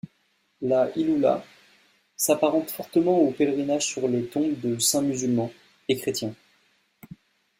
La 0.61 0.89
Hiloula 0.97 1.45
s'apparente 2.17 2.71
fortement 2.71 3.19
aux 3.19 3.29
pèlerinages 3.29 3.85
sur 3.85 4.07
les 4.07 4.25
tombes 4.25 4.59
de 4.59 4.79
saints 4.79 5.03
musulmans, 5.03 5.51
et 5.87 5.95
chrétiens. 5.95 6.33